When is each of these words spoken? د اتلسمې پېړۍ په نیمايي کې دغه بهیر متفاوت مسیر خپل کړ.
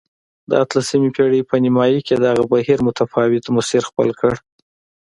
د 0.49 0.51
اتلسمې 0.63 1.09
پېړۍ 1.15 1.41
په 1.49 1.55
نیمايي 1.63 1.99
کې 2.07 2.15
دغه 2.25 2.43
بهیر 2.53 2.79
متفاوت 2.87 3.45
مسیر 3.57 3.81
خپل 3.89 4.09
کړ. 4.19 4.33